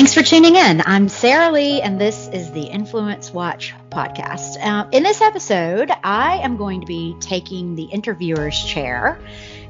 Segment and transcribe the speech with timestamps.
[0.00, 0.82] Thanks for tuning in.
[0.86, 4.56] I'm Sarah Lee, and this is the Influence Watch podcast.
[4.58, 9.20] Uh, in this episode, I am going to be taking the interviewer's chair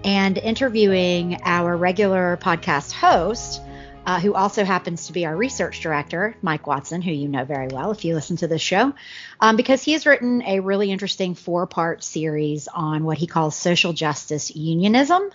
[0.05, 3.61] and interviewing our regular podcast host,
[4.07, 7.69] uh, who also happens to be our research director, Mike Watson, who you know very
[7.69, 8.95] well if you listen to this show,
[9.41, 13.57] um, because he has written a really interesting four part series on what he calls
[13.57, 15.31] social justice unionism.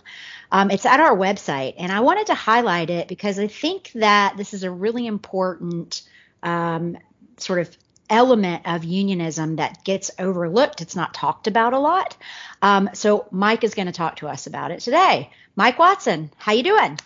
[0.51, 4.37] Um, it's at our website, and I wanted to highlight it because I think that
[4.37, 6.01] this is a really important
[6.43, 6.97] um,
[7.37, 7.77] sort of
[8.09, 10.81] element of unionism that gets overlooked.
[10.81, 12.15] It's not talked about a lot.
[12.61, 15.31] Um, so Mike is going to talk to us about it today.
[15.55, 16.99] Mike Watson, how you doing?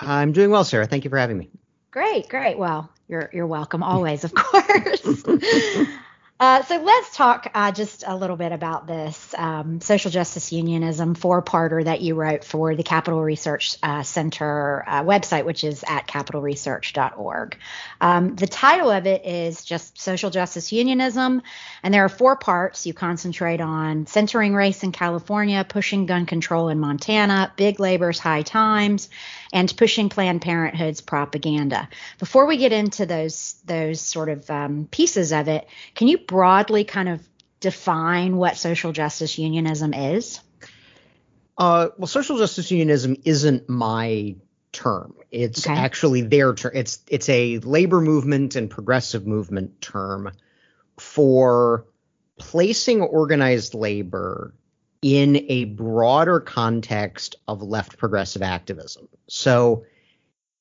[0.00, 0.86] I'm doing well, Sarah.
[0.86, 1.50] Thank you for having me.
[1.90, 2.58] Great, great.
[2.58, 5.24] Well, you're you're welcome always, of course.
[6.40, 11.14] Uh, so let's talk uh, just a little bit about this um, social justice unionism
[11.14, 16.08] four-parter that you wrote for the Capital Research uh, Center uh, website, which is at
[16.08, 17.56] capitalresearch.org.
[18.00, 21.40] Um, the title of it is just social justice unionism,
[21.84, 22.84] and there are four parts.
[22.84, 28.42] You concentrate on centering race in California, pushing gun control in Montana, big labor's high
[28.42, 29.08] times,
[29.52, 31.88] and pushing Planned Parenthood's propaganda.
[32.18, 36.82] Before we get into those those sort of um, pieces of it, can you broadly
[36.82, 37.24] kind of
[37.60, 40.40] define what social justice unionism is?
[41.56, 44.34] Uh, well, social justice unionism isn't my
[44.72, 45.14] term.
[45.30, 45.78] It's okay.
[45.78, 46.72] actually their term.
[46.74, 50.32] It's it's a labor movement and progressive movement term
[50.98, 51.86] for
[52.36, 54.54] placing organized labor
[55.02, 59.06] in a broader context of left progressive activism.
[59.28, 59.84] So,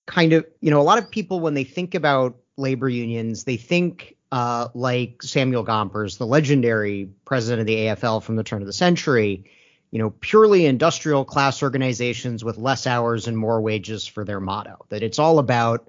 [0.06, 3.58] kind of, you know, a lot of people, when they think about labor unions, they
[3.58, 8.66] think uh, like Samuel Gompers, the legendary president of the AFL from the turn of
[8.66, 9.44] the century,
[9.92, 14.88] you know, purely industrial class organizations with less hours and more wages for their motto.
[14.90, 15.88] That it's all about,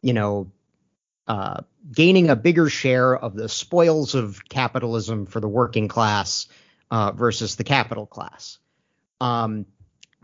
[0.00, 0.50] you know,
[1.28, 1.60] uh,
[1.94, 6.48] gaining a bigger share of the spoils of capitalism for the working class
[6.90, 8.56] uh, versus the capital class.
[9.20, 9.66] Um,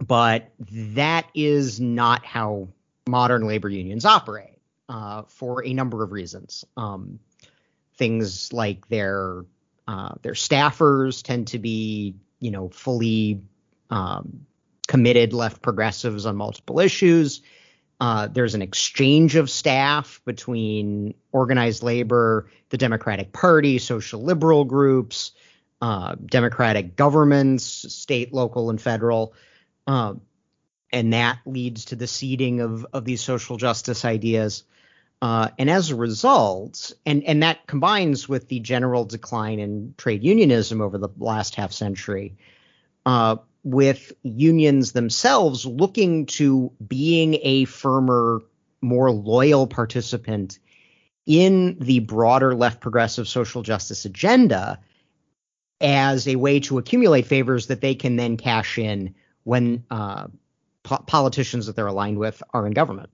[0.01, 2.69] but that is not how
[3.07, 4.59] modern labor unions operate
[4.89, 6.65] uh, for a number of reasons.
[6.79, 7.19] Um,
[7.97, 9.45] things like their
[9.89, 13.41] uh, their staffers tend to be, you know, fully
[13.91, 14.47] um,
[14.87, 17.43] committed left progressives on multiple issues.
[18.01, 25.33] Uh, there's an exchange of staff between organized labor, the Democratic Party, social liberal groups,
[25.81, 29.35] uh, democratic governments, state, local, and federal.
[29.87, 30.15] Uh,
[30.93, 34.65] and that leads to the seeding of, of these social justice ideas.
[35.23, 40.25] Uh, and as a result, and, and that combines with the general decline in trade
[40.25, 42.37] unionism over the last half century,
[43.07, 48.43] uh, with unions themselves looking to being a firmer,
[48.81, 50.59] more loyal participant
[51.25, 54.81] in the broader left progressive social justice agenda
[55.81, 60.27] as a way to accumulate favors that they can then cash in when uh,
[60.83, 63.11] po- politicians that they're aligned with are in government.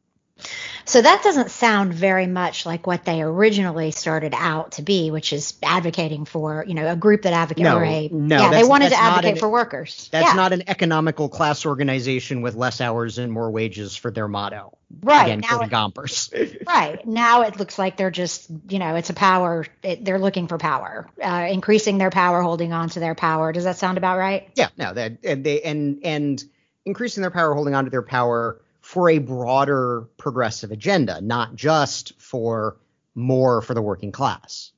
[0.89, 5.35] So that doesn't sound very much like what they originally started out to be, which
[5.35, 8.65] is advocating for, you know, a group that advocates no, for a no, yeah, they
[8.65, 10.09] wanted to advocate an, for workers.
[10.11, 10.33] That's yeah.
[10.33, 14.79] not an economical class organization with less hours and more wages for their motto.
[15.03, 15.27] Right.
[15.27, 16.33] Again, now it, Gompers.
[16.67, 17.07] right.
[17.07, 19.67] Now it looks like they're just, you know, it's a power.
[19.83, 23.53] It, they're looking for power, uh, increasing their power, holding on to their power.
[23.53, 24.49] Does that sound about right?
[24.55, 24.69] Yeah.
[24.79, 24.95] No.
[24.95, 26.43] That and they and and
[26.87, 32.19] increasing their power, holding on to their power for a broader progressive agenda, not just
[32.19, 32.79] for
[33.15, 34.73] more for the working class.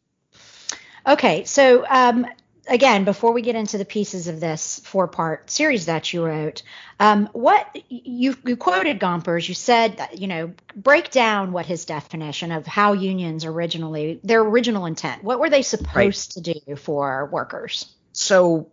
[1.06, 2.26] Okay, so um,
[2.66, 6.65] again, before we get into the pieces of this four-part series that you wrote,
[6.99, 11.84] um, what you, you quoted Gompers, you said, that, you know, break down what his
[11.84, 16.44] definition of how unions originally, their original intent, what were they supposed right.
[16.44, 17.94] to do for workers?
[18.10, 18.72] So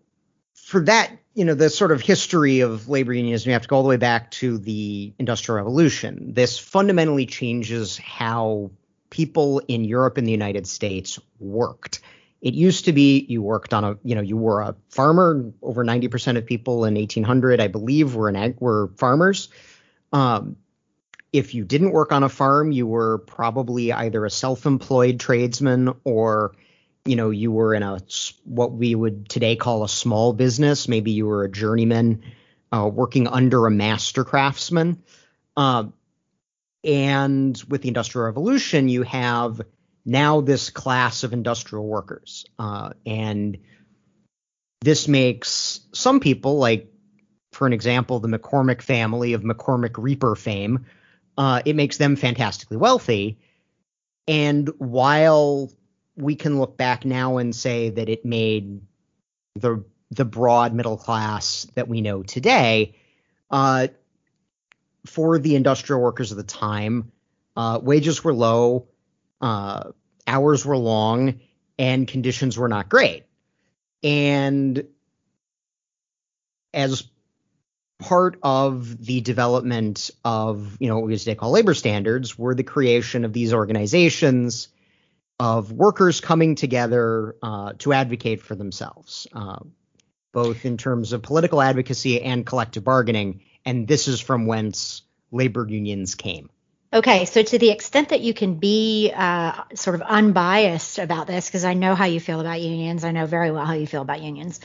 [0.67, 3.77] for that, you know, the sort of history of labor unionism, you have to go
[3.77, 6.33] all the way back to the Industrial Revolution.
[6.33, 8.71] This fundamentally changes how
[9.09, 12.01] people in Europe and the United States worked.
[12.41, 15.53] It used to be you worked on a, you know, you were a farmer.
[15.61, 19.47] Over 90% of people in 1800, I believe, were an ag- were farmers.
[20.11, 20.57] Um,
[21.31, 26.55] if you didn't work on a farm, you were probably either a self-employed tradesman or
[27.07, 27.99] you know you were in a
[28.43, 30.87] what we would today call a small business.
[30.87, 32.23] Maybe you were a journeyman
[32.71, 35.01] uh, working under a master craftsman.
[35.55, 35.85] Uh,
[36.83, 39.61] and with the industrial revolution you have
[40.05, 42.45] now this class of industrial workers.
[42.59, 43.57] Uh, and
[44.81, 46.91] this makes some people like
[47.51, 50.85] for an example the mccormick family of mccormick reaper fame
[51.37, 53.37] uh, it makes them fantastically wealthy.
[54.27, 55.71] And while
[56.17, 58.81] we can look back now and say that it made
[59.55, 62.95] the the broad middle class that we know today,
[63.51, 63.87] uh,
[65.05, 67.11] for the industrial workers of the time,
[67.57, 68.87] uh, wages were low,
[69.41, 69.91] uh,
[70.25, 71.41] hours were long,
[71.77, 73.25] and conditions were not great.
[74.01, 74.87] And
[76.73, 77.03] as
[77.99, 82.63] part of the development of, you know, what we today call labor standards were the
[82.63, 84.69] creation of these organizations
[85.39, 89.59] of workers coming together uh, to advocate for themselves, uh,
[90.33, 93.41] both in terms of political advocacy and collective bargaining.
[93.65, 96.49] And this is from whence labor unions came.
[96.93, 101.47] Okay, so to the extent that you can be uh, sort of unbiased about this,
[101.47, 104.01] because I know how you feel about unions, I know very well how you feel
[104.01, 104.61] about unions.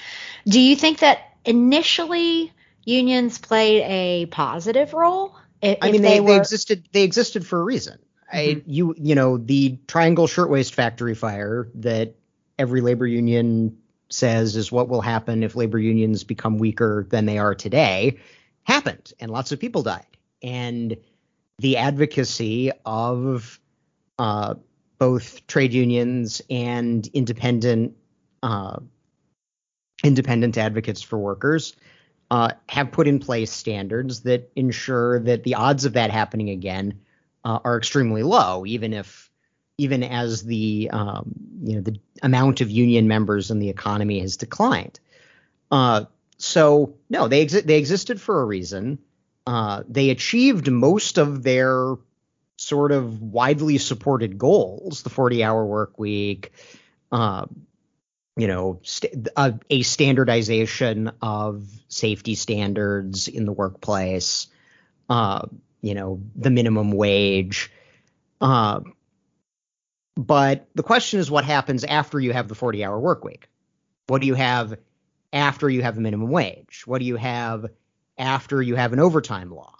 [0.47, 2.53] Do you think that initially
[2.85, 5.35] unions played a positive role?
[5.61, 6.27] If, I mean, they, they, were...
[6.29, 6.89] they, existed.
[6.93, 7.99] They existed for a reason.
[8.33, 8.59] Mm-hmm.
[8.59, 12.15] I, you, you know, the Triangle Shirtwaist Factory fire that
[12.59, 13.77] every labor union
[14.11, 18.19] says is what will happen if labor unions become weaker than they are today
[18.65, 20.07] happened, and lots of people died.
[20.43, 20.97] And
[21.59, 23.59] the advocacy of
[24.19, 24.55] uh,
[24.99, 27.97] both trade unions and independent
[28.43, 28.79] uh,
[30.05, 31.75] independent advocates for workers
[32.31, 37.01] uh, have put in place standards that ensure that the odds of that happening again
[37.45, 39.31] uh, are extremely low, even if
[39.79, 44.37] even as the um, you know the amount of union members in the economy has
[44.37, 45.01] declined.
[45.71, 46.05] Uh,
[46.39, 48.99] so no, they exi- they existed for a reason.
[49.47, 51.97] Uh, they achieved most of their
[52.57, 56.53] sort of widely supported goals: the 40-hour work week,
[57.11, 57.47] uh,
[58.37, 64.47] you know, st- a, a, standardization of safety standards in the workplace,
[65.09, 65.47] uh,
[65.83, 67.71] you know, the minimum wage.
[68.41, 68.81] Uh,
[70.17, 73.49] but the question is what happens after you have the 40 hour work week?
[74.07, 74.79] What do you have
[75.33, 76.83] after you have the minimum wage?
[76.87, 77.67] What do you have
[78.19, 79.75] after you have an overtime law?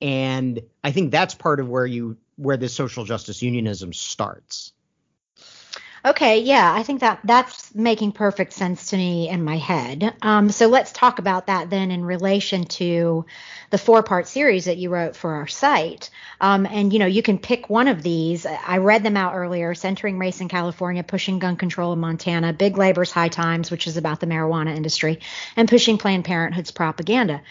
[0.00, 4.72] And I think that's part of where you where the social justice unionism starts.
[6.06, 10.14] Okay, yeah, I think that that's making perfect sense to me in my head.
[10.22, 13.26] Um, so let's talk about that then in relation to
[13.70, 16.10] the four-part series that you wrote for our site.
[16.40, 18.46] Um, and you know, you can pick one of these.
[18.46, 22.78] I read them out earlier: "Centering Race in California," "Pushing Gun Control in Montana," "Big
[22.78, 25.18] Labor's High Times," which is about the marijuana industry,
[25.56, 27.42] and "Pushing Planned Parenthood's Propaganda."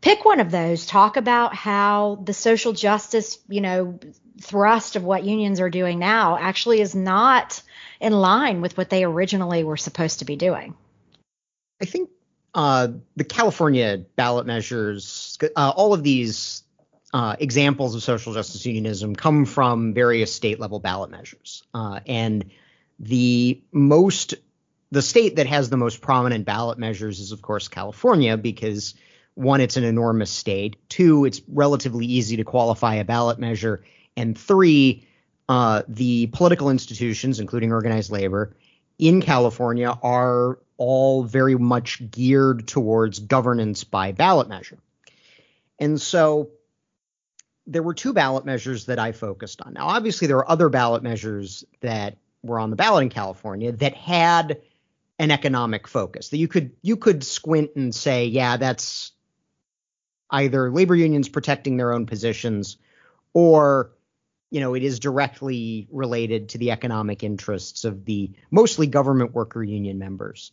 [0.00, 0.84] Pick one of those.
[0.84, 4.00] Talk about how the social justice, you know,
[4.40, 7.62] thrust of what unions are doing now actually is not
[8.00, 10.74] in line with what they originally were supposed to be doing.
[11.80, 12.10] I think
[12.54, 16.62] uh, the California ballot measures, uh, all of these
[17.12, 21.62] uh, examples of social justice unionism come from various state level ballot measures.
[21.74, 22.50] Uh, and
[22.98, 24.34] the most,
[24.90, 28.94] the state that has the most prominent ballot measures is, of course, California, because
[29.34, 30.76] one, it's an enormous state.
[30.88, 33.84] Two, it's relatively easy to qualify a ballot measure.
[34.16, 35.06] And three,
[35.50, 38.54] uh, the political institutions, including organized labor,
[39.00, 44.78] in California are all very much geared towards governance by ballot measure.
[45.80, 46.50] And so
[47.66, 49.72] there were two ballot measures that I focused on.
[49.72, 53.94] Now, obviously, there are other ballot measures that were on the ballot in California that
[53.94, 54.62] had
[55.18, 59.10] an economic focus that you could you could squint and say, yeah, that's
[60.30, 62.76] either labor unions protecting their own positions
[63.34, 63.90] or
[64.50, 69.62] you know, it is directly related to the economic interests of the mostly government worker
[69.62, 70.52] union members.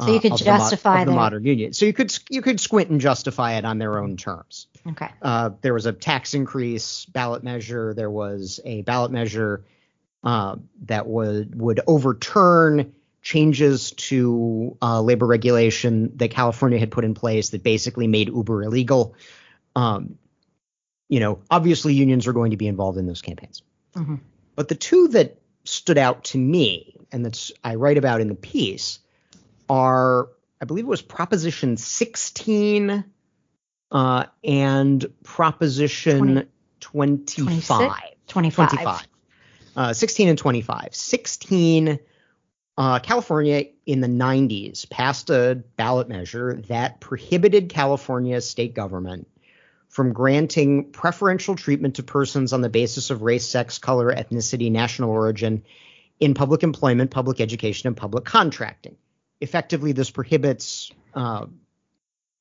[0.00, 1.72] So you could uh, justify the, mo- the modern union.
[1.72, 4.66] So you could you could squint and justify it on their own terms.
[4.86, 5.08] Okay.
[5.22, 7.94] Uh, there was a tax increase ballot measure.
[7.94, 9.64] There was a ballot measure
[10.22, 17.14] uh, that would would overturn changes to uh, labor regulation that California had put in
[17.14, 19.14] place that basically made Uber illegal.
[19.74, 20.18] Um,
[21.08, 23.62] you know, obviously unions are going to be involved in those campaigns.
[23.94, 24.16] Mm-hmm.
[24.54, 28.34] But the two that stood out to me, and that's I write about in the
[28.34, 28.98] piece,
[29.68, 30.28] are
[30.60, 33.04] I believe it was Proposition 16
[33.90, 36.48] uh, and Proposition
[36.80, 37.92] 20, 25.
[38.26, 38.68] 25.
[38.70, 39.06] 25.
[39.76, 40.94] Uh, 16 and 25.
[40.94, 41.98] 16,
[42.78, 49.28] uh, California in the 90s passed a ballot measure that prohibited California's state government
[49.96, 55.08] from granting preferential treatment to persons on the basis of race, sex, color, ethnicity, national
[55.08, 55.62] origin
[56.20, 58.94] in public employment, public education, and public contracting.
[59.40, 61.46] Effectively, this prohibits uh,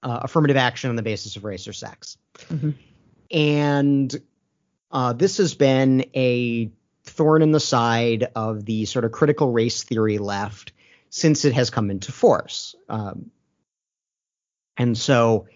[0.03, 2.17] uh, affirmative action on the basis of race or sex.
[2.50, 2.71] Mm-hmm.
[3.31, 4.13] And
[4.91, 6.69] uh, this has been a
[7.05, 10.74] thorn in the side of the sort of critical race theory left
[11.09, 12.75] since it has come into force.
[12.89, 13.31] Um,
[14.75, 15.47] and so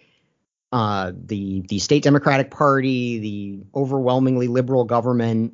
[0.72, 5.54] uh, the the state Democratic Party, the overwhelmingly liberal government,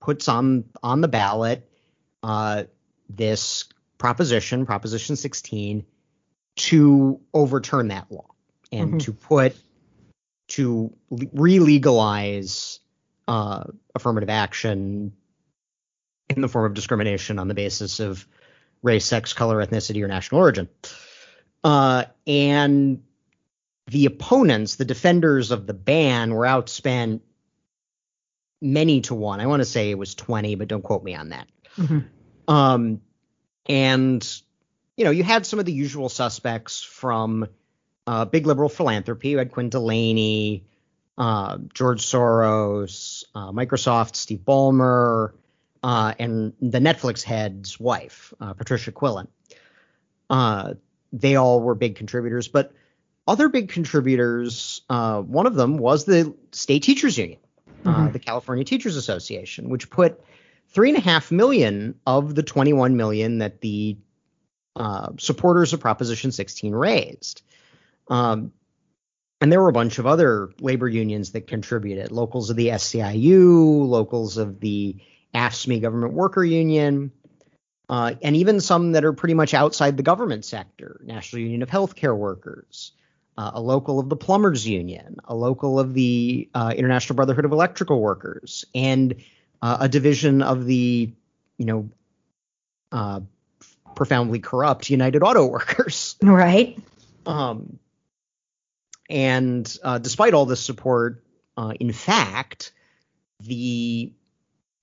[0.00, 1.68] puts on on the ballot
[2.22, 2.64] uh,
[3.08, 3.64] this
[3.98, 5.84] proposition, Proposition 16,
[6.56, 8.28] to overturn that law
[8.70, 8.98] and mm-hmm.
[8.98, 9.56] to put
[10.48, 12.80] to re-legalize
[13.28, 15.12] uh, affirmative action
[16.28, 18.26] in the form of discrimination on the basis of
[18.82, 20.68] race, sex, color, ethnicity, or national origin.
[21.64, 23.02] Uh, and
[23.86, 27.20] the opponents, the defenders of the ban, were outspent
[28.60, 29.40] many to one.
[29.40, 31.48] I want to say it was 20, but don't quote me on that.
[31.76, 32.52] Mm-hmm.
[32.52, 33.00] Um,
[33.66, 34.42] and
[34.96, 37.48] you know, you had some of the usual suspects from
[38.06, 39.30] uh, big liberal philanthropy.
[39.30, 40.64] You had Quinn Delaney,
[41.16, 45.32] uh, George Soros, uh, Microsoft, Steve Ballmer,
[45.82, 49.28] uh, and the Netflix head's wife, uh, Patricia Quillin.
[50.28, 50.74] Uh,
[51.12, 52.72] they all were big contributors, but
[53.26, 57.40] other big contributors, one of them was the State Teachers Union,
[57.84, 58.12] mm-hmm.
[58.12, 60.20] the California Teachers Association, which put
[60.68, 63.96] three and a half million of the 21 million that the
[65.18, 67.42] supporters of Proposition 16 raised.
[68.08, 68.52] Um,
[69.40, 73.88] and there were a bunch of other labor unions that contributed, locals of the SEIU,
[73.88, 74.96] locals of the
[75.34, 77.10] AFSCME government worker union,
[77.88, 81.68] uh, and even some that are pretty much outside the government sector, National Union of
[81.68, 82.92] Healthcare Workers,
[83.36, 87.52] uh, a local of the Plumbers Union, a local of the uh, International Brotherhood of
[87.52, 89.14] Electrical Workers, and
[89.60, 91.10] uh, a division of the,
[91.56, 91.88] you know,
[92.90, 93.20] uh,
[93.94, 96.16] profoundly corrupt United Auto Workers.
[96.22, 96.78] Right.
[97.26, 97.78] Um,
[99.08, 101.22] and uh, despite all this support,
[101.56, 102.72] uh, in fact,
[103.40, 104.12] the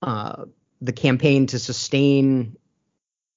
[0.02, 0.44] uh,
[0.80, 2.56] the campaign to sustain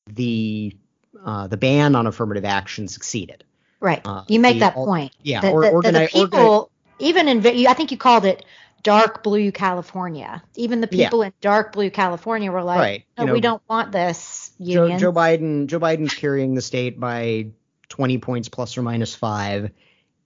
[0.07, 0.75] the
[1.23, 3.43] uh, the ban on affirmative action succeeded.
[3.83, 4.01] Right.
[4.05, 5.11] Uh, you make the, that point.
[5.21, 5.41] Yeah.
[5.41, 8.45] The, or, the, the people, even in I think you called it
[8.81, 10.41] dark blue California.
[10.55, 11.27] Even the people yeah.
[11.27, 13.05] in dark blue California were like, right.
[13.17, 14.99] no, you know, we don't want this union.
[14.99, 17.47] Joe, Joe Biden, Joe Biden's carrying the state by
[17.89, 19.71] 20 points plus or minus five.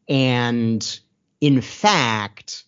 [0.07, 0.99] And
[1.41, 2.63] in fact,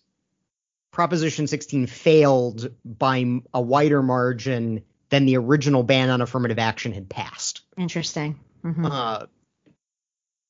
[0.90, 7.08] Proposition 16 failed by a wider margin than the original ban on affirmative action had
[7.08, 7.60] passed.
[7.76, 8.40] Interesting.
[8.64, 8.86] Mm-hmm.
[8.86, 9.26] Uh,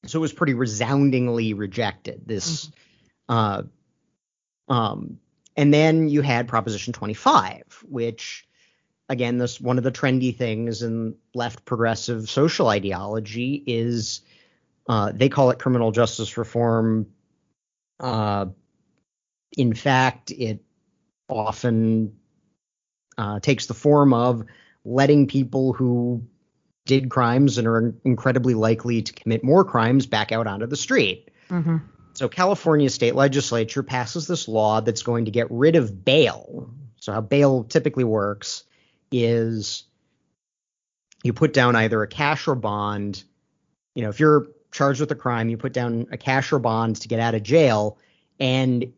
[0.06, 2.22] so it was pretty resoundingly rejected.
[2.26, 2.66] This,
[3.28, 3.34] mm-hmm.
[4.70, 5.18] uh, um,
[5.56, 8.46] and then you had Proposition 25, which,
[9.08, 14.22] again, this one of the trendy things in left progressive social ideology is
[14.88, 17.06] uh, they call it criminal justice reform.
[17.98, 18.46] Uh,
[19.56, 20.64] in fact, it
[21.28, 22.16] often
[23.18, 24.44] uh, takes the form of
[24.84, 26.24] letting people who
[26.86, 31.30] did crimes and are incredibly likely to commit more crimes back out onto the street.
[31.48, 31.78] Mm-hmm.
[32.14, 36.70] So, California state legislature passes this law that's going to get rid of bail.
[36.96, 38.64] So, how bail typically works
[39.12, 39.84] is
[41.22, 43.22] you put down either a cash or bond.
[43.94, 46.96] You know, if you're charged with a crime, you put down a cash or bond
[46.96, 47.98] to get out of jail,
[48.38, 48.92] and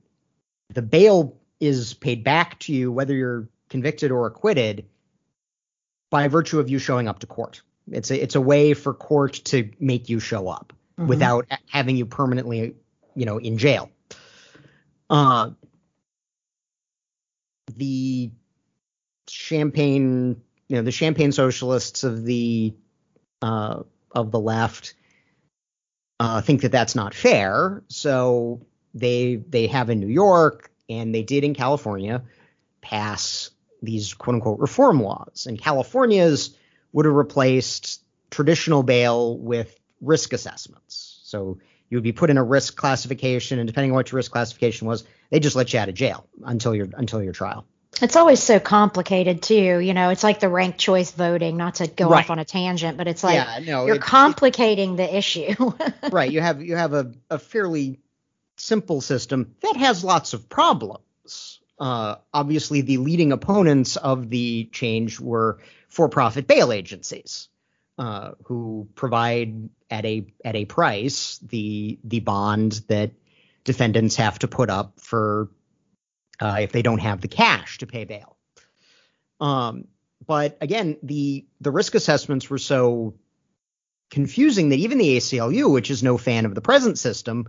[0.70, 4.86] the bail is paid back to you whether you're convicted or acquitted
[6.10, 7.62] by virtue of you showing up to court.
[7.90, 11.08] It's a it's a way for court to make you show up mm-hmm.
[11.08, 12.74] without having you permanently,
[13.14, 13.90] you know, in jail.
[15.10, 15.50] Uh,
[17.76, 18.30] the
[19.28, 22.74] champagne, you know, the champagne socialists of the
[23.40, 24.94] uh, of the left
[26.20, 27.82] uh, think that that's not fair.
[27.88, 32.22] So they they have in New York and they did in California
[32.80, 33.50] pass
[33.82, 35.46] these quote unquote reform laws.
[35.48, 36.56] And California's
[36.92, 41.20] would have replaced traditional bail with risk assessments.
[41.24, 41.58] So
[41.88, 44.86] you would be put in a risk classification, and depending on what your risk classification
[44.86, 47.66] was, they just let you out of jail until your until your trial.
[48.00, 49.78] It's always so complicated too.
[49.78, 52.24] You know, it's like the ranked choice voting, not to go right.
[52.24, 55.54] off on a tangent, but it's like yeah, no, you're it, complicating it, the issue.
[56.10, 56.30] right.
[56.30, 58.00] You have you have a, a fairly
[58.56, 61.04] simple system that has lots of problems.
[61.82, 65.58] Uh, obviously, the leading opponents of the change were
[65.88, 67.48] for-profit bail agencies,
[67.98, 73.10] uh, who provide at a at a price the the bond that
[73.64, 75.50] defendants have to put up for
[76.38, 78.36] uh, if they don't have the cash to pay bail.
[79.40, 79.88] Um,
[80.24, 83.14] but again, the the risk assessments were so
[84.08, 87.48] confusing that even the ACLU, which is no fan of the present system,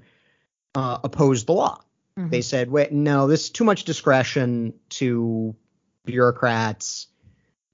[0.74, 1.84] uh, opposed the law.
[2.18, 2.30] Mm-hmm.
[2.30, 5.56] They said, wait, no, this is too much discretion to
[6.06, 7.08] bureaucrats.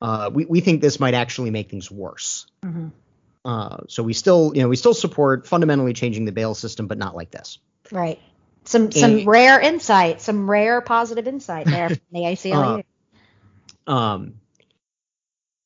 [0.02, 2.48] Uh, we, we think this might actually make things worse.
[2.64, 2.90] Mm-hmm.
[3.44, 6.98] Uh, so we still, you know, we still support fundamentally changing the bail system, but
[6.98, 7.60] not like this.
[7.92, 8.20] Right.
[8.66, 12.84] Some and, some rare insight, some rare positive insight there from the ACLU.
[13.88, 14.36] Uh, um,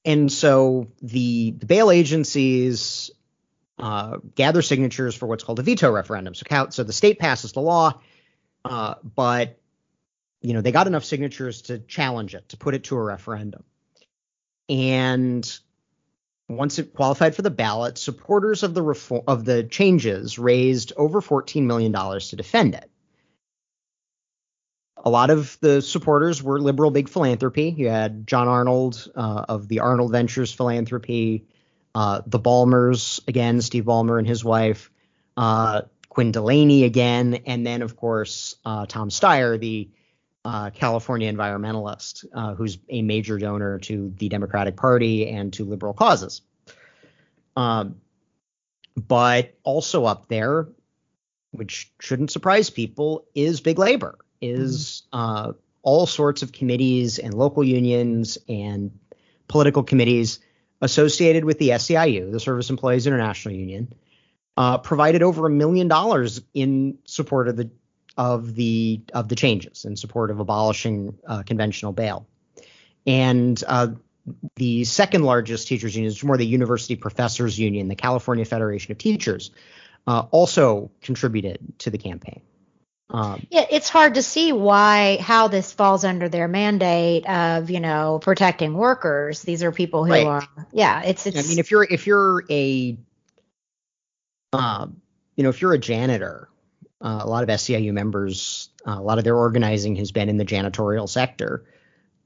[0.06, 3.12] and so the, the bail agencies
[3.78, 6.34] uh, gather signatures for what's called a veto referendum.
[6.34, 8.00] So, so the state passes the law,
[8.66, 9.60] uh, but
[10.42, 13.64] you know they got enough signatures to challenge it, to put it to a referendum.
[14.70, 15.60] And
[16.50, 21.22] once it qualified for the ballot, supporters of the reform of the changes raised over
[21.22, 22.90] 14 million dollars to defend it.
[25.06, 27.74] A lot of the supporters were liberal big philanthropy.
[27.78, 31.46] You had John Arnold uh, of the Arnold Ventures Philanthropy,
[31.94, 34.92] uh, the Ballmers again, Steve Ballmer and his wife,
[35.36, 35.82] uh,
[36.14, 39.90] Quinn Delaney again, and then of course uh, Tom Steyer, the
[40.46, 45.94] uh, California environmentalist, uh, who's a major donor to the Democratic Party and to liberal
[45.94, 46.42] causes.
[47.56, 47.96] Um,
[48.96, 50.68] but also up there,
[51.52, 55.50] which shouldn't surprise people, is big labor, is mm-hmm.
[55.50, 59.00] uh, all sorts of committees and local unions and
[59.48, 60.40] political committees
[60.82, 63.94] associated with the SEIU, the Service Employees International Union,
[64.58, 67.70] uh, provided over a million dollars in support of the
[68.18, 72.28] of the of the changes in support of abolishing uh, conventional bail.
[73.06, 73.88] And uh,
[74.56, 78.98] the second largest teachers union is more the University Professors Union, the California Federation of
[78.98, 79.52] Teachers,
[80.08, 82.42] uh, also contributed to the campaign.
[83.10, 87.80] Um, yeah, it's hard to see why how this falls under their mandate of you
[87.80, 89.42] know protecting workers.
[89.42, 90.26] These are people who right.
[90.26, 91.02] are yeah.
[91.04, 91.38] It's it's.
[91.38, 92.98] I mean, if you're if you're a
[94.54, 95.02] um,
[95.36, 96.50] you know, if you're a janitor
[97.04, 100.38] uh, a lot of SEIU members, uh, a lot of their organizing has been in
[100.38, 101.66] the janitorial sector.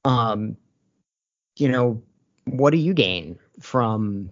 [0.05, 0.55] Um,
[1.57, 2.03] you know,
[2.45, 4.29] what do you gain from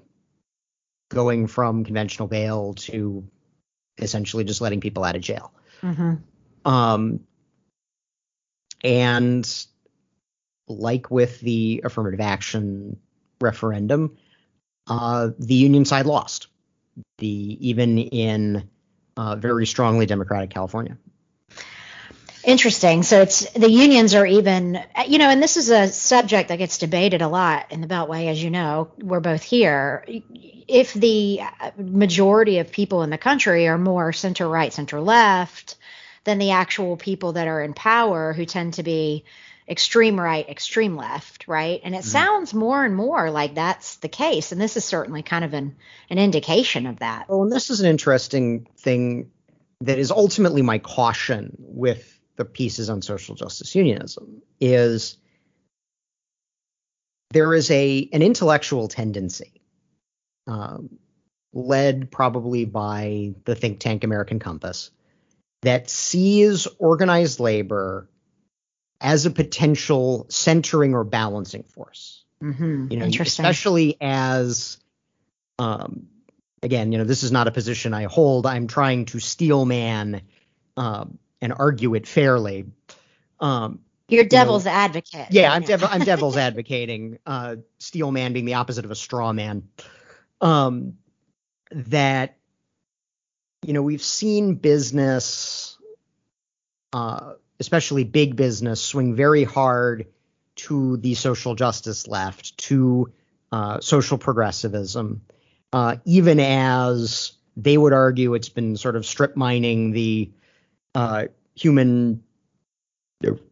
[1.09, 3.27] going from conventional bail to
[3.97, 5.51] essentially just letting people out of jail?
[5.81, 6.71] Mm-hmm.
[6.71, 7.21] Um,
[8.83, 9.65] and
[10.67, 12.99] like with the affirmative action
[13.41, 14.15] referendum,
[14.85, 16.47] uh, the union side lost.
[17.17, 18.69] The even in
[19.17, 20.97] uh, very strongly Democratic California.
[22.45, 23.01] Interesting.
[23.01, 26.77] So it's the unions are even, you know, and this is a subject that gets
[26.77, 28.91] debated a lot in the Beltway, as you know.
[29.01, 30.05] We're both here.
[30.67, 31.41] If the
[31.75, 35.75] majority of people in the country are more center right, center left
[36.23, 39.25] than the actual people that are in power, who tend to be
[39.67, 41.81] extreme right, extreme left, right?
[41.83, 42.07] And it mm-hmm.
[42.07, 44.51] sounds more and more like that's the case.
[44.51, 45.75] And this is certainly kind of an,
[46.09, 47.29] an indication of that.
[47.29, 49.31] Well, and this is an interesting thing
[49.81, 55.17] that is ultimately my caution with the pieces on social justice unionism is
[57.31, 59.61] there is a an intellectual tendency
[60.47, 60.99] um,
[61.53, 64.91] led probably by the think tank American Compass
[65.61, 68.09] that sees organized labor
[69.05, 72.23] as a potential centering or balancing force.
[72.41, 72.87] Mm-hmm.
[72.89, 74.79] You know, especially as,
[75.59, 76.07] um,
[76.63, 78.47] again, you know, this is not a position I hold.
[78.47, 80.23] I'm trying to steel man
[80.75, 82.65] um, and argue it fairly.
[83.39, 85.27] Um, You're devil's you know, advocate.
[85.29, 87.19] Yeah, I'm, dev- I'm devil's advocating.
[87.27, 89.69] Uh, steel man being the opposite of a straw man.
[90.41, 90.97] Um,
[91.69, 92.37] that
[93.63, 95.77] you know we've seen business
[96.91, 100.07] uh, especially big business, swing very hard
[100.55, 103.11] to the social justice left, to
[103.51, 105.21] uh, social progressivism,
[105.73, 110.31] uh, even as they would argue it's been sort of strip mining the
[110.93, 112.23] uh, human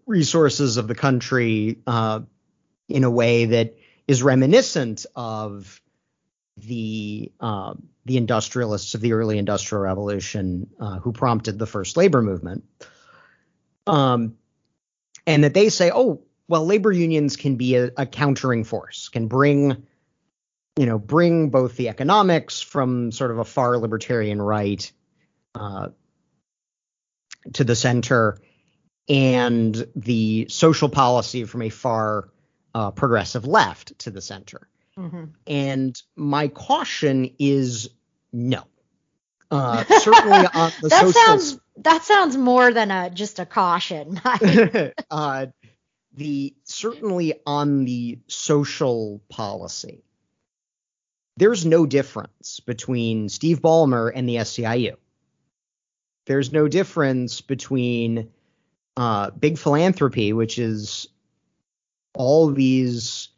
[0.06, 2.20] resources of the country uh,
[2.90, 3.76] in a way that
[4.08, 5.82] is reminiscent of
[6.58, 7.74] the uh,
[8.06, 12.64] the industrialists of the early industrial revolution uh, who prompted the first labor movement.
[13.88, 14.36] Um,
[15.26, 19.28] and that they say, oh, well, labor unions can be a, a countering force, can
[19.28, 19.86] bring,
[20.78, 24.92] you know, bring both the economics from sort of a far libertarian right
[25.56, 25.90] uh,
[27.54, 28.40] to the center
[29.10, 32.30] and the social policy from a far
[32.74, 34.68] uh, progressive left to the center.
[34.98, 35.26] Mm-hmm.
[35.48, 37.90] And my caution is
[38.32, 38.64] no.
[39.52, 41.12] Uh, certainly on the that social.
[41.12, 44.22] Sounds, that sounds more than a just a caution.
[45.12, 45.48] uh,
[46.16, 50.04] the certainly on the social policy,
[51.38, 54.96] there's no difference between Steve Ballmer and the SEIU.
[56.26, 58.30] There's no difference between
[58.96, 61.08] uh, big philanthropy, which is
[62.14, 63.30] all these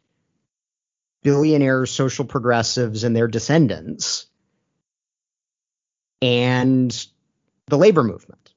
[1.22, 4.26] billionaire social progressives and their descendants,
[6.20, 7.06] and
[7.68, 8.52] the labor movement.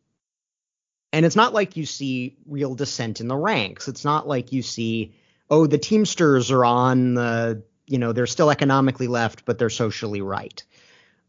[1.11, 3.87] And it's not like you see real dissent in the ranks.
[3.87, 5.15] It's not like you see,
[5.49, 10.21] oh, the Teamsters are on the, you know, they're still economically left, but they're socially
[10.21, 10.63] right.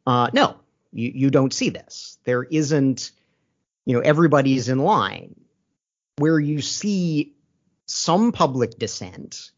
[0.07, 0.57] Uh, no,
[0.93, 2.19] you, you don't see this.
[2.25, 3.12] There isn't,
[3.87, 5.35] you know, everybody's in line.
[6.16, 7.35] Where you see
[7.87, 9.53] some public dissent,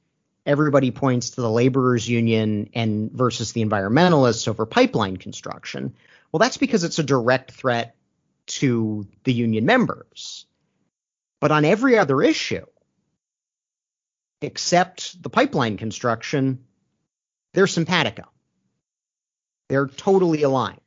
[0.47, 5.95] everybody points to the laborers union and versus the environmentalists over pipeline construction.
[6.31, 7.97] Well, that's because it's a direct threat
[8.47, 10.47] to the union members.
[11.41, 12.67] But on every other issue,
[14.41, 16.65] except the pipeline construction,
[17.55, 18.25] they're simpatico.
[19.69, 20.81] They're totally aligned.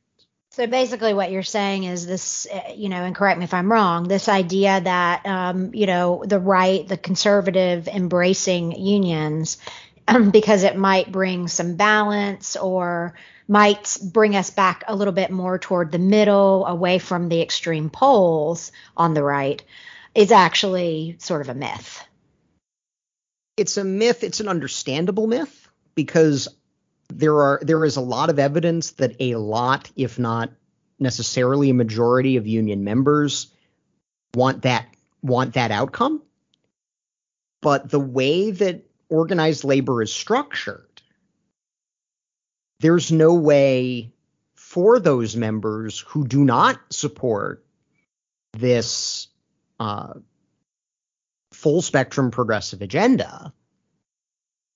[0.50, 4.08] So basically, what you're saying is this, you know, and correct me if I'm wrong,
[4.08, 9.58] this idea that, um, you know, the right, the conservative embracing unions
[10.08, 13.14] Um, because it might bring some balance or
[13.48, 17.90] might bring us back a little bit more toward the middle, away from the extreme
[17.90, 19.62] poles on the right,
[20.14, 22.04] is actually sort of a myth.
[23.56, 24.22] It's a myth.
[24.22, 26.48] It's an understandable myth because
[27.08, 30.50] there are there is a lot of evidence that a lot, if not
[30.98, 33.48] necessarily a majority of union members
[34.34, 34.86] want that
[35.22, 36.22] want that outcome.
[37.62, 41.02] But the way that organized labor is structured,
[42.80, 44.12] there's no way
[44.54, 47.64] for those members who do not support
[48.52, 49.28] this
[49.78, 50.14] uh,
[51.52, 53.52] full spectrum progressive agenda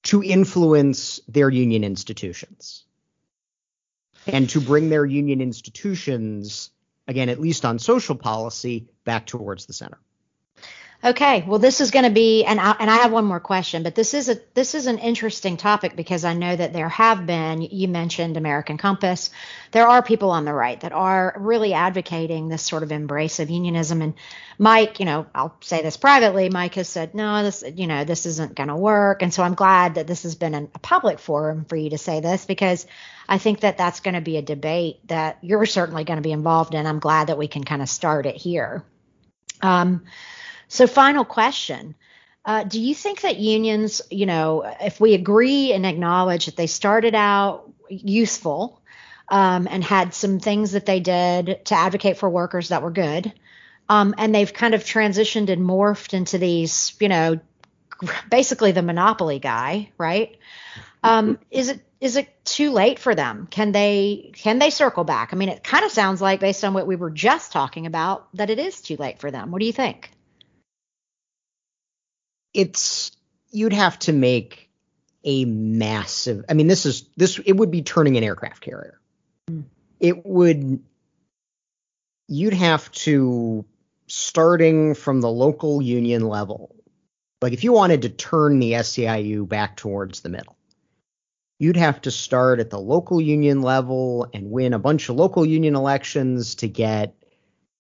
[0.03, 2.85] to influence their union institutions
[4.27, 6.71] and to bring their union institutions,
[7.07, 9.99] again, at least on social policy, back towards the center.
[11.03, 13.83] Okay, well, this is going to be, and I, and I have one more question,
[13.83, 17.25] but this is a this is an interesting topic because I know that there have
[17.25, 17.63] been.
[17.63, 19.31] You mentioned American Compass.
[19.71, 23.49] There are people on the right that are really advocating this sort of embrace of
[23.49, 24.03] unionism.
[24.03, 24.13] And
[24.59, 26.51] Mike, you know, I'll say this privately.
[26.51, 29.23] Mike has said, no, this, you know, this isn't going to work.
[29.23, 31.99] And so I'm glad that this has been an, a public forum for you to
[31.99, 32.87] say this because
[33.27, 36.33] I think that that's going to be a debate that you're certainly going to be
[36.33, 36.87] involved in.
[36.87, 38.85] I'm glad that we can kind of start it here.
[39.63, 40.03] Um,
[40.71, 41.97] so, final question.
[42.45, 46.69] Uh, do you think that unions, you know, if we agree and acknowledge that they
[46.69, 48.81] started out useful
[49.29, 53.33] um, and had some things that they did to advocate for workers that were good,
[53.89, 57.41] um, and they've kind of transitioned and morphed into these, you know,
[58.31, 60.39] basically the monopoly guy, right?
[61.03, 63.49] Um, is it is it too late for them?
[63.51, 65.31] Can they can they circle back?
[65.33, 68.29] I mean, it kind of sounds like based on what we were just talking about
[68.35, 69.51] that it is too late for them.
[69.51, 70.13] What do you think?
[72.55, 73.13] It's
[73.51, 74.71] you'd have to make
[75.25, 79.01] a massive I mean this is this it would be turning an aircraft carrier.
[79.51, 79.65] Mm.
[79.99, 80.83] It would
[82.29, 83.65] you'd have to
[84.07, 86.75] starting from the local union level.
[87.43, 90.57] Like if you wanted to turn the SEIU back towards the middle,
[91.59, 95.45] you'd have to start at the local union level and win a bunch of local
[95.47, 97.15] union elections to get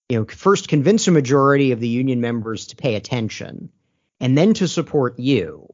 [0.08, 3.70] you know first convince a majority of the union members to pay attention
[4.20, 5.72] and then to support you,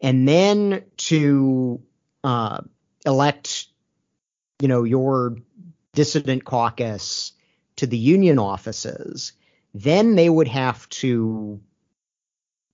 [0.00, 1.82] and then to
[2.22, 2.60] uh,
[3.06, 3.66] elect,
[4.60, 5.38] you know, your
[5.94, 7.32] dissident caucus
[7.76, 9.32] to the union offices,
[9.72, 11.60] then they would have to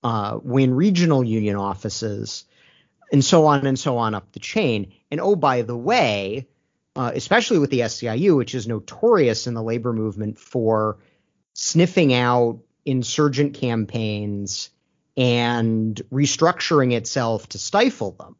[0.03, 2.45] uh, win regional union offices,
[3.13, 4.93] and so on and so on up the chain.
[5.11, 6.49] And oh, by the way,
[6.97, 10.99] uh, especially with the SEIU, which is notorious in the labor movement for
[11.55, 14.71] sniffing out insurgent campaigns
[15.17, 18.37] and restructuring itself to stifle them,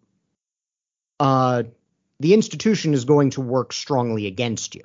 [1.19, 1.63] uh,
[2.21, 4.85] the institution is going to work strongly against you,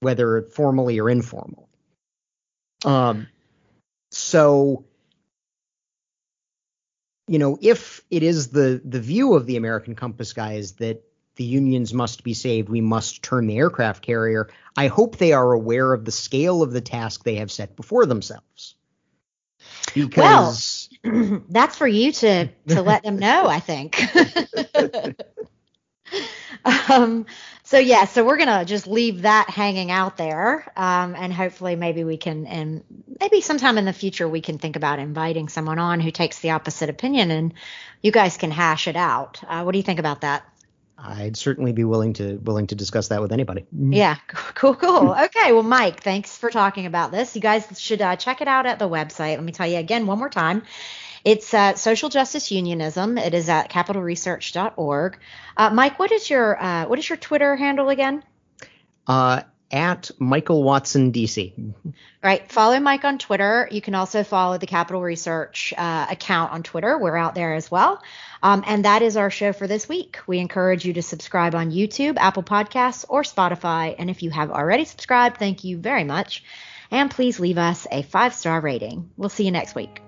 [0.00, 1.68] whether formally or informal.
[2.84, 3.28] Um,
[4.10, 4.84] so,
[7.28, 11.04] you know, if it is the the view of the American Compass guys that
[11.36, 14.50] the unions must be saved, we must turn the aircraft carrier.
[14.76, 18.04] I hope they are aware of the scale of the task they have set before
[18.04, 18.74] themselves.
[19.94, 20.88] Because
[21.48, 23.46] that's for you to to let them know.
[23.46, 24.00] I think.
[26.90, 27.26] um,
[27.64, 32.04] so yeah, so we're gonna just leave that hanging out there, um, and hopefully maybe
[32.04, 32.82] we can, and
[33.20, 36.50] maybe sometime in the future we can think about inviting someone on who takes the
[36.50, 37.54] opposite opinion, and
[38.02, 39.40] you guys can hash it out.
[39.46, 40.44] Uh, what do you think about that?
[41.02, 43.66] I'd certainly be willing to willing to discuss that with anybody.
[43.72, 45.12] Yeah, cool, cool.
[45.12, 47.34] okay, well, Mike, thanks for talking about this.
[47.34, 49.36] You guys should uh, check it out at the website.
[49.36, 50.62] Let me tell you again one more time.
[51.24, 53.18] It's uh, Social Justice Unionism.
[53.18, 55.18] It is at capitalresearch.org.
[55.56, 58.22] Uh, Mike, what is your uh, what is your Twitter handle again?
[59.70, 61.74] At Michael Watson DC.
[62.22, 62.50] Right.
[62.50, 63.68] Follow Mike on Twitter.
[63.70, 66.98] You can also follow the Capital Research uh, account on Twitter.
[66.98, 68.02] We're out there as well.
[68.42, 70.18] Um, and that is our show for this week.
[70.26, 73.94] We encourage you to subscribe on YouTube, Apple Podcasts, or Spotify.
[73.98, 76.42] And if you have already subscribed, thank you very much.
[76.90, 79.10] And please leave us a five star rating.
[79.16, 80.02] We'll see you next week.